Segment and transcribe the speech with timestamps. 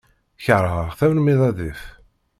[0.43, 1.81] Keṛheɣ-t armi d adif.